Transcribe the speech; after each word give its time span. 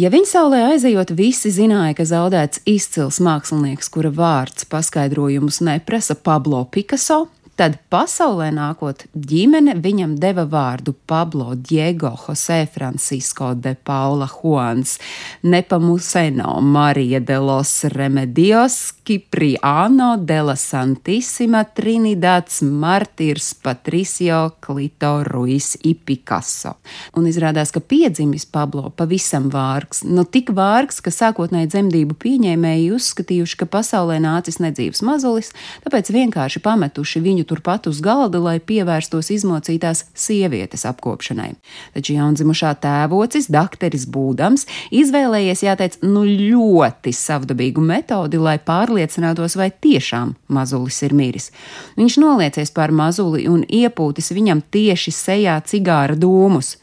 Ja 0.00 0.08
viņa 0.08 0.28
saulē 0.30 0.58
aizejot, 0.70 1.10
visi 1.12 1.50
zināja, 1.52 1.92
ka 1.98 2.04
zaudēts 2.08 2.62
izcils 2.70 3.18
mākslinieks, 3.20 3.90
kura 3.92 4.08
vārds 4.14 4.64
paskaidrojumus 4.70 5.58
neprasa 5.66 6.14
Pablo 6.16 6.62
Picasso, 6.72 7.26
Tad 7.60 7.74
pasaulē 7.92 8.46
nākot, 8.56 9.02
ģimene 9.12 9.74
viņam 9.84 10.14
deva 10.16 10.46
vārdu 10.48 10.94
Pablo 10.96 11.52
Diego 11.60 12.14
Jose 12.22 12.62
Francisco 12.72 13.50
de 13.52 13.74
Paula 13.76 14.24
Juans, 14.32 14.94
Nepamuseno 15.44 16.54
Marija 16.64 17.20
de 17.20 17.36
los 17.36 17.74
Remedios, 17.92 18.78
Cipriano 19.10 20.16
de 20.16 20.38
la 20.40 20.54
Santissima 20.54 21.64
Trinidāts 21.64 22.62
Martīrs 22.62 23.50
Patricio 23.60 24.54
Clito 24.62 25.10
Ruiz 25.26 25.74
i 25.82 25.92
Picasso. 25.98 26.76
Un 27.18 27.26
izrādās, 27.28 27.74
ka 27.74 27.82
piedzimis 27.84 28.46
Pablo 28.46 28.88
pavisam 28.94 29.50
vārgs, 29.50 30.04
nu 30.06 30.22
tik 30.24 30.54
vārgs, 30.56 31.02
ka 31.02 31.12
sākotnēji 31.12 31.72
dzemdību 31.74 32.16
pieņēmēji 32.22 32.88
uzskatījuši, 32.96 33.60
ka 33.60 33.68
pasaulē 33.76 34.20
nācis 34.22 34.62
nedzīvs 34.62 35.02
mazulis, 35.04 35.52
tāpēc 35.84 36.14
vienkārši 36.14 36.62
pametuši 36.64 37.26
viņu 37.26 37.49
turpat 37.50 37.88
uz 37.90 38.00
galda, 38.04 38.40
lai 38.42 38.56
pievērstos 38.62 39.32
izmocītās 39.34 40.04
sievietes 40.14 40.86
apkopšanai. 40.88 41.50
Taču 41.96 42.16
jaundzimušā 42.16 42.72
tēvocis, 42.82 43.50
dakteris 43.52 44.06
Būdams, 44.10 44.66
izvēlējies, 44.94 45.64
jāteic, 45.66 46.00
nu 46.06 46.24
ļoti 46.28 47.12
savdabīgu 47.16 47.84
metodi, 47.84 48.40
lai 48.40 48.56
pārliecinātos, 48.62 49.58
vai 49.60 49.70
tiešām 49.74 50.34
mazulis 50.48 51.02
ir 51.06 51.16
miris. 51.16 51.50
Viņš 52.00 52.20
noliecies 52.22 52.74
pār 52.74 52.94
mazuli 52.94 53.48
un 53.50 53.64
iepūtis 53.66 54.32
viņam 54.36 54.64
tieši 54.72 55.14
sejā 55.14 55.60
cigāra 55.66 56.18
dūmus, 56.18 56.76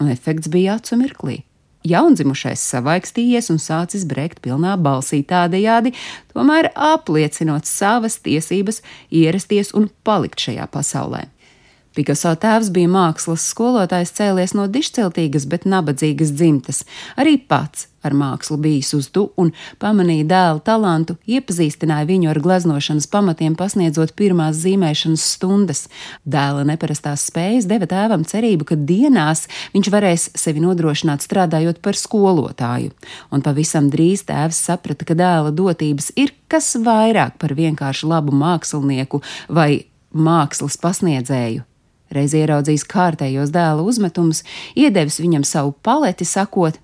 un 0.00 0.12
efekts 0.12 0.52
bija 0.52 0.78
acu 0.80 1.00
mirklī. 1.00 1.40
Jaundzimušais 1.86 2.60
savaikstījies 2.60 3.48
un 3.52 3.60
sācis 3.62 4.04
brēkt 4.08 4.42
pilnā 4.44 4.74
balsī 4.76 5.22
tādējādi, 5.24 5.94
tomēr 6.34 6.68
apliecinot 6.76 7.64
savas 7.68 8.18
tiesības 8.20 8.82
ierasties 9.08 9.72
un 9.72 9.88
palikt 10.04 10.44
šajā 10.44 10.68
pasaulē. 10.74 11.24
Pikaso 11.90 12.36
tēvs 12.38 12.68
bija 12.70 12.86
mākslas 12.86 13.48
skolotājs 13.50 14.12
cēlies 14.14 14.54
no 14.54 14.68
dišciltīgas, 14.70 15.48
bet 15.50 15.66
nabadzīgas 15.66 16.30
dzimtes. 16.38 16.84
Arī 17.18 17.34
pats 17.50 17.88
ar 18.06 18.14
mākslu 18.16 18.56
bijis 18.62 18.92
uz 18.96 19.08
tu 19.12 19.24
un 19.40 19.50
pamanīja 19.82 20.28
dēla 20.30 20.60
talantu, 20.64 21.16
iepazīstināja 21.28 22.06
viņu 22.08 22.30
ar 22.30 22.38
gleznošanas 22.44 23.08
pamatiem, 23.10 23.56
pasniedzot 23.58 24.14
pirmās 24.18 24.60
zīmēšanas 24.62 25.24
stundas. 25.34 25.82
Dēla 26.22 26.62
neparastās 26.68 27.26
spējas 27.28 27.66
deva 27.70 27.88
tēvam 27.90 28.22
cerību, 28.28 28.68
ka 28.70 28.78
dienās 28.78 29.46
viņš 29.74 29.90
varēs 29.92 30.28
sevi 30.38 30.62
nodrošināt 30.64 31.26
strādājot 31.26 31.82
par 31.84 31.98
skolotāju. 31.98 32.94
Un 33.34 33.42
pavisam 33.42 33.90
drīz 33.92 34.22
tēvs 34.30 34.62
saprata, 34.70 35.08
ka 35.08 35.18
dēla 35.18 35.50
dotības 35.50 36.12
ir 36.14 36.32
kas 36.50 36.76
vairāk 36.78 37.36
par 37.42 37.56
vienkārši 37.58 38.08
labu 38.10 38.36
mākslinieku 38.36 39.24
vai 39.50 39.90
mākslas 40.14 40.78
pasniedzēju. 40.80 41.66
Reiz 42.10 42.34
ieraudzījis 42.34 42.86
kārtējos 42.90 43.52
dēla 43.54 43.84
uzmetumus, 43.86 44.42
iedevis 44.74 45.20
viņam 45.22 45.46
savu 45.46 45.74
paleti, 45.86 46.26
sakot: 46.26 46.80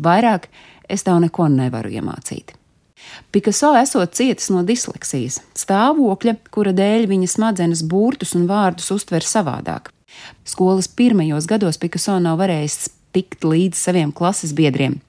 Vairāk 0.00 0.48
es 0.88 1.04
tev 1.04 1.20
neko 1.20 1.48
nevaru 1.52 1.92
iemācīt. 1.92 2.54
Pikaso 3.32 3.72
esot 3.76 4.14
cietis 4.16 4.48
no 4.52 4.62
disleksijas, 4.64 5.40
stāvokļa, 5.58 6.36
kura 6.54 6.72
dēļ 6.76 7.08
viņa 7.10 7.28
smadzenes 7.28 7.82
burtus 7.84 8.32
un 8.38 8.46
vārdus 8.48 8.88
uztver 8.94 9.26
savādāk. 9.26 9.90
Skolas 10.48 10.88
pirmajos 10.88 11.48
gados 11.50 11.80
Pikaso 11.80 12.18
nav 12.22 12.38
varējis 12.40 12.88
tikt 13.12 13.44
līdz 13.44 13.76
saviem 13.76 14.12
klases 14.12 14.54
biedriem. 14.56 15.00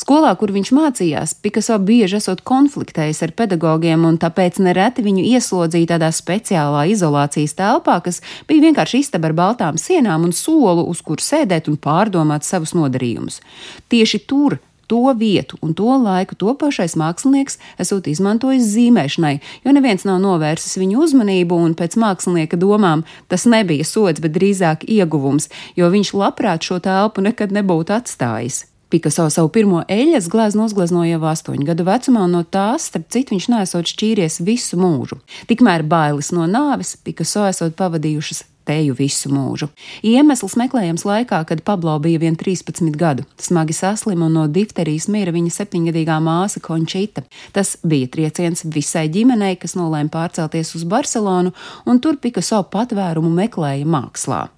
Skolā, 0.00 0.30
kur 0.38 0.52
viņš 0.54 0.70
mācījās, 0.72 1.34
Pikaso 1.44 1.76
bieži 1.84 2.16
esot 2.20 2.40
konfliktējis 2.46 3.20
ar 3.26 3.34
pedagogiem, 3.36 4.06
un 4.08 4.16
tāpēc 4.22 4.56
nereti 4.64 5.04
viņu 5.04 5.26
ieslodzīja 5.34 5.90
tādā 5.92 6.08
speciālā 6.14 6.86
izolācijas 6.94 7.56
telpā, 7.58 7.98
kas 8.06 8.22
bija 8.48 8.64
vienkārši 8.68 9.02
istaba 9.04 9.28
ar 9.28 9.36
baltām 9.42 9.80
sienām 9.80 10.24
un 10.28 10.32
solu, 10.36 10.86
uz 10.88 11.02
kur 11.04 11.20
sēdēt 11.20 11.68
un 11.68 11.76
pārdomāt 11.76 12.48
savus 12.48 12.72
nodarījumus. 12.78 13.42
Tieši 13.92 14.22
tur 14.30 14.56
to 14.88 15.02
vietu 15.18 15.60
un 15.60 15.76
to 15.76 15.90
laiku 16.06 16.34
to 16.34 16.56
pašais 16.62 16.96
mākslinieks 16.98 17.60
esot 17.84 18.08
izmantojis 18.10 18.72
zīmēšanai, 18.72 19.36
jo 19.66 19.76
neviens 19.76 20.08
nav 20.08 20.18
novērsis 20.24 20.80
viņu 20.80 21.04
uzmanību, 21.04 21.60
un 21.60 21.76
pēc 21.76 21.98
mākslinieka 22.00 22.56
domām 22.56 23.04
tas 23.28 23.44
nebija 23.44 23.84
sods, 23.84 24.24
bet 24.24 24.32
drīzāk 24.38 24.88
ieguvums, 24.88 25.52
jo 25.76 25.92
viņš 25.92 26.16
labprāt 26.24 26.64
šo 26.64 26.80
telpu 26.80 27.28
nekad 27.28 27.52
nebūtu 27.52 28.00
atstājis. 28.00 28.69
Pikaso 28.90 29.28
savu 29.30 29.52
pirmo 29.54 29.84
eļļas 29.86 30.26
gleznu 30.32 30.64
uzgleznoja 30.66 31.14
jau 31.14 31.26
astoņu 31.30 31.66
gadu 31.68 31.84
vecumā, 31.86 32.24
un 32.26 32.32
no 32.34 32.40
tās, 32.42 32.88
starp 32.90 33.06
citu, 33.14 33.36
viņš 33.36 33.50
nesot 33.52 33.90
šķīries 33.92 34.40
visu 34.42 34.78
mūžu. 34.80 35.20
Tikmēr 35.46 35.84
bailes 35.86 36.32
no 36.34 36.48
nāves 36.50 36.96
Pikaso 37.04 37.44
esot 37.46 37.76
pavadījušas 37.78 38.42
teju 38.70 38.94
visu 38.98 39.30
mūžu. 39.32 39.68
Iemesls 40.06 40.56
meklējams 40.58 41.04
laikā, 41.06 41.40
kad 41.48 41.62
Pablo 41.66 41.96
bija 42.02 42.20
vien 42.22 42.36
13 42.38 42.90
gadu. 42.98 43.26
Smagi 43.40 43.74
saslima 43.76 44.26
un 44.26 44.36
no 44.38 44.46
difterijas 44.50 45.08
mira 45.10 45.34
viņa 45.34 45.54
septiņgadīgā 45.56 46.18
māsa 46.22 46.62
Končita. 46.64 47.24
Tas 47.54 47.76
bija 47.82 48.10
trieciens 48.10 48.66
visai 48.66 49.08
ģimenei, 49.12 49.56
kas 49.60 49.76
nolēma 49.78 50.12
pārcelties 50.14 50.74
uz 50.78 50.86
Barcelonu, 50.86 51.54
un 51.86 52.02
tur 52.02 52.18
Pikaso 52.22 52.62
patvērumu 52.74 53.32
meklēja 53.38 53.86
mākslā. 53.86 54.48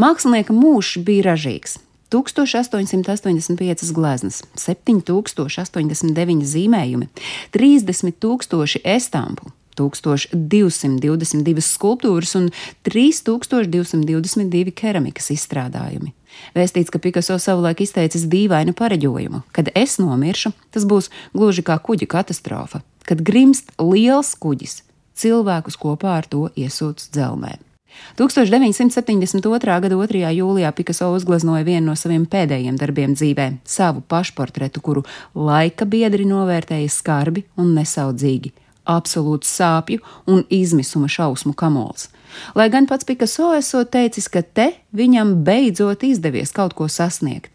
Mākslinieka 0.00 0.54
mūžs 0.54 1.00
bija 1.04 1.32
ražīgs. 1.32 1.80
1885 2.12 3.92
gleznas, 3.96 4.42
7089 4.60 6.44
zīmējumi, 6.54 7.08
30,000 7.56 8.80
estampu, 8.84 9.50
1222 9.74 11.64
skulptūras 11.64 12.34
un 12.38 12.50
3222 12.86 14.74
keramikas 14.76 15.30
izstrādājumi. 15.34 16.12
Vēstīts, 16.54 16.90
ka 16.90 16.98
Pikaso 17.02 17.36
savulaik 17.38 17.80
izteicis 17.84 18.26
dīvainu 18.30 18.74
pareģojumu: 18.78 19.42
kad 19.54 19.70
es 19.74 19.98
nomiršu, 20.02 20.52
tas 20.74 20.86
būs 20.86 21.10
gluži 21.34 21.62
kā 21.66 21.78
kuģa 21.78 22.06
katastrofa, 22.10 22.82
kad 23.06 23.22
grimst 23.22 23.70
liels 23.78 24.34
kuģis, 24.38 24.82
cilvēkus 25.14 25.78
kopā 25.78 26.18
ar 26.18 26.26
to 26.30 26.48
iesūts 26.58 27.10
dzelmē. 27.14 27.58
1972. 28.18 29.60
gada 29.80 29.94
2. 29.94 30.20
jūlijā 30.38 30.72
Pikaso 30.72 31.12
uzgleznoja 31.14 31.64
vienu 31.64 31.90
no 31.90 31.94
saviem 31.98 32.26
pēdējiem 32.26 32.76
darbiem 32.78 33.14
dzīvē- 33.14 33.46
savu 33.76 34.02
pašportretu, 34.08 34.80
kuru 34.80 35.04
laika 35.34 35.84
biedri 35.84 36.24
novērtēja 36.24 36.90
skarbi 36.90 37.44
un 37.56 37.74
nesaudzīgi- 37.74 38.52
absolūts 38.96 39.48
sāpju 39.48 40.00
un 40.26 40.44
izmisuma 40.50 41.08
šausmu 41.08 41.54
kamols. 41.54 42.08
Lai 42.54 42.68
gan 42.68 42.86
pats 42.86 43.04
Pikaso 43.04 43.52
esot 43.56 43.90
teicis, 43.90 44.28
ka 44.28 44.42
te 44.42 44.72
viņam 44.94 45.44
beidzot 45.44 46.02
izdevies 46.02 46.52
kaut 46.52 46.74
ko 46.74 46.84
sasniegt. 46.84 47.53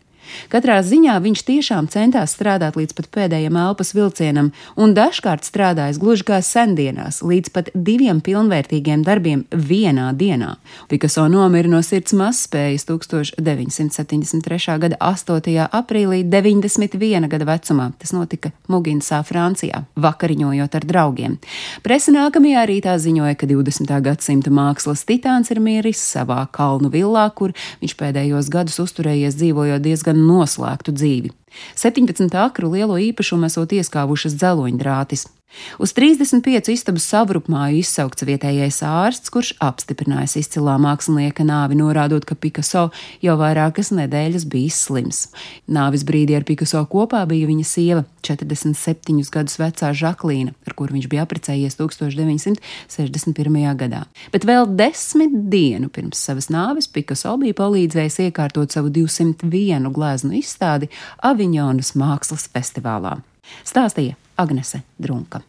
Katrā 0.52 0.80
ziņā 0.86 1.18
viņš 1.24 1.44
tiešām 1.48 1.90
centās 1.92 2.36
strādāt 2.38 2.78
līdz 2.80 2.96
pat 2.98 3.10
pēdējiem 3.16 3.58
elpas 3.60 3.94
vilcienam, 3.98 4.52
un 4.80 4.94
dažkārt 4.98 5.48
strādājis 5.48 6.00
gluži 6.02 6.28
kā 6.30 6.40
sendienās, 6.46 7.22
līdz 7.26 7.54
pat 7.56 7.72
diviem 7.74 8.22
pilnvērtīgiem 8.26 9.04
darbiem 9.08 9.46
vienā 9.52 10.12
dienā. 10.18 10.56
Pikaso 10.92 11.28
nomira 11.32 11.70
no 11.72 11.82
sirds 11.86 12.16
mazspējas 12.18 12.88
1973. 12.90 14.78
gada 14.82 15.00
8. 15.00 15.68
aprīlī 15.80 16.24
91 16.28 17.30
gada 17.30 17.48
vecumā. 17.50 17.90
Tas 18.00 18.14
notika 18.16 18.52
Muginsā, 18.70 19.22
Francijā, 19.26 19.84
vakariņojot 20.00 20.78
ar 20.80 20.88
draugiem. 20.90 21.38
Presa 21.86 22.14
nākamajā 22.16 22.66
rītā 22.70 22.96
ziņoja, 23.02 23.38
ka 23.40 23.50
20. 23.50 23.94
gadsimta 24.06 24.54
mākslas 24.54 25.06
titāns 25.10 25.52
ir 25.54 25.62
miris 25.64 26.02
savā 26.04 26.44
kalnu 26.56 26.92
villā, 26.94 27.26
kur 27.36 27.54
viņš 27.82 27.96
pēdējos 28.00 28.52
gadus 28.54 28.80
uzturējies 28.84 29.38
dzīvojot 29.40 29.84
diezgan 29.86 30.19
noslēgtu 30.20 30.94
dzīvi. 30.96 31.34
17 31.80 32.38
akru 32.46 32.72
lielo 32.76 33.00
īpašumu 33.00 33.50
esot 33.50 33.76
ieskāvušas 33.80 34.38
dzeloņdrātis. 34.40 35.28
Uz 35.80 35.94
35 35.94 36.70
istabas 36.70 37.08
savrupmāju 37.10 37.80
izsaukts 37.82 38.26
vietējais 38.28 38.84
ārsts, 38.86 39.32
kurš 39.34 39.56
apstiprinājis 39.66 40.36
izcilā 40.44 40.76
mākslinieka 40.82 41.42
nāvi, 41.48 41.78
norādot, 41.80 42.26
ka 42.28 42.38
Picasso 42.38 42.90
jau 43.24 43.36
vairākas 43.40 43.90
nedēļas 43.98 44.46
bijis 44.52 44.78
slims. 44.86 45.24
Nāvis 45.66 46.06
brīdī 46.06 46.38
ar 46.38 46.46
Picasso 46.46 46.84
kopā 46.92 47.24
bija 47.30 47.50
viņa 47.50 47.66
sieva, 47.66 48.06
47 48.22 49.26
gadus 49.34 49.58
vecā 49.58 49.90
Žaklīna, 49.96 50.54
ar 50.68 50.76
kuru 50.78 50.98
viņš 50.98 51.08
bija 51.10 51.26
apprecējies 51.26 51.80
1961. 51.80 53.58
gadā. 53.80 54.04
Bet 54.34 54.46
vēl 54.46 54.70
desmit 54.78 55.34
dienu 55.50 55.90
pirms 55.90 56.22
savas 56.30 56.52
nāves 56.54 56.92
Picasso 56.92 57.34
bija 57.42 57.58
palīdzējis 57.58 58.20
iekārtot 58.28 58.76
savu 58.76 58.94
201 58.94 59.90
gleznu 59.96 60.38
izstādi 60.44 60.92
Aviņonas 61.40 61.94
mākslas 61.96 62.50
festivālā. 62.52 63.14
Stāstīja 63.64 64.18
Agnese 64.36 64.82
Drunka. 65.00 65.40